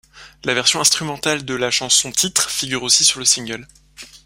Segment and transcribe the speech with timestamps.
[0.45, 3.67] La version instrumentale de la chanson-titre figure aussi sur le single.